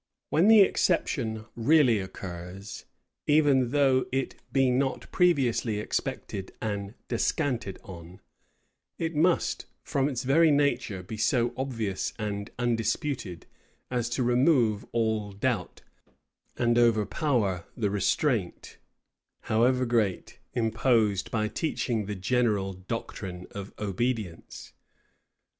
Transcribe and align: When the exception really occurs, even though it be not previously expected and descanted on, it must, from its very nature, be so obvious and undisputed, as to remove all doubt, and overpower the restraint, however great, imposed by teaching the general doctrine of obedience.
When 0.31 0.47
the 0.47 0.61
exception 0.61 1.45
really 1.55 1.99
occurs, 1.99 2.85
even 3.27 3.69
though 3.69 4.07
it 4.11 4.33
be 4.51 4.71
not 4.71 5.11
previously 5.11 5.77
expected 5.79 6.51
and 6.59 6.95
descanted 7.07 7.77
on, 7.83 8.19
it 8.97 9.13
must, 9.13 9.67
from 9.83 10.09
its 10.09 10.23
very 10.23 10.49
nature, 10.49 11.03
be 11.03 11.17
so 11.17 11.53
obvious 11.55 12.13
and 12.17 12.49
undisputed, 12.57 13.45
as 13.91 14.09
to 14.09 14.23
remove 14.23 14.85
all 14.91 15.33
doubt, 15.33 15.83
and 16.57 16.79
overpower 16.79 17.65
the 17.77 17.91
restraint, 17.91 18.79
however 19.41 19.85
great, 19.85 20.39
imposed 20.55 21.29
by 21.29 21.47
teaching 21.47 22.07
the 22.07 22.15
general 22.15 22.73
doctrine 22.73 23.45
of 23.51 23.71
obedience. 23.77 24.73